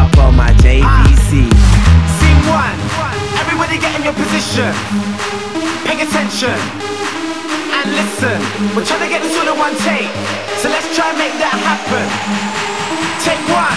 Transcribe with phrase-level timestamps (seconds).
[0.00, 1.44] up on my JVC.
[2.16, 2.76] Scene one,
[3.36, 4.72] everybody get in your position.
[5.84, 6.56] Pay attention
[7.76, 8.38] and listen.
[8.72, 10.08] We're trying to get this all in one take,
[10.56, 12.06] so let's try and make that happen.
[13.20, 13.76] Take one,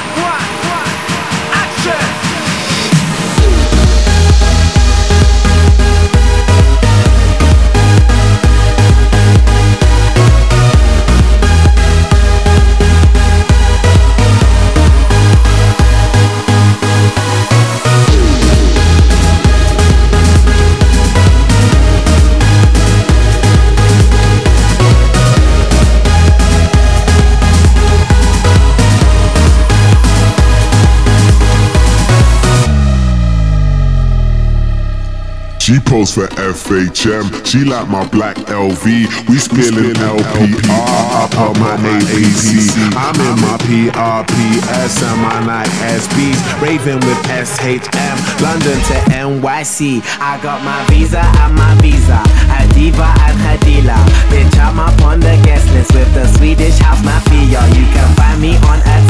[35.64, 37.24] She posts for FHM.
[37.48, 38.84] She like my black LV.
[39.30, 42.68] We spilling LPR up on my APC.
[42.92, 46.62] I'm in my PRPS and my Nike SBs.
[46.62, 48.42] Raving with SHM.
[48.44, 50.04] London to NYC.
[50.20, 52.20] I got my visa and my visa.
[52.60, 54.04] A diva and her dealer.
[54.36, 57.64] Bitch, I'm up on the guest list with the Swedish house mafia.
[57.72, 59.03] You can find me on a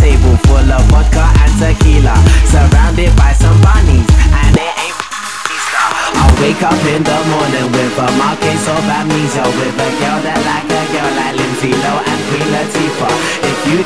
[9.14, 13.14] amnesia With a girl that like a girl like Lindsay Low and Queen Latifah.
[13.46, 13.80] If you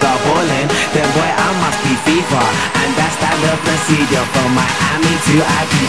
[0.00, 2.42] the ballin', then boy I must be FIFA
[2.80, 5.79] And that's standard procedure from Miami to Ibiza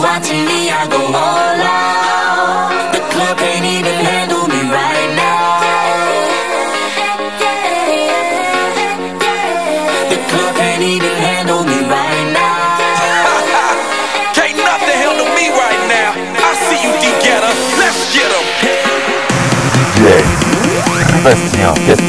[0.00, 2.92] watching me, I go all out.
[2.94, 5.60] The club can't even handle me right now.
[10.10, 12.74] The club can't even handle me right now.
[14.38, 16.10] can't nothing handle me right now.
[16.16, 17.54] I see you, D-Getter.
[21.86, 22.03] Let's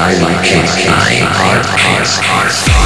[0.00, 0.76] I like cakes.
[0.86, 2.77] I like cakes.